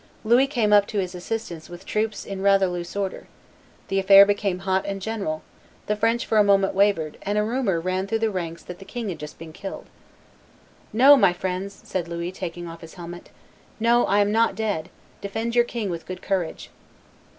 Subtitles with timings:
[0.23, 3.27] Louis came up to his assistance with troops in rather loose order;
[3.87, 5.43] the affair became hot and general;
[5.85, 8.83] the French for a moment wavered, and a rumor ran through the ranks that the
[8.83, 9.85] king had just been killed.
[10.91, 13.29] "No, my friends," said Louis, taking off his helmet,
[13.79, 14.89] "no, I am not dead;
[15.21, 16.71] defend your king with good courage."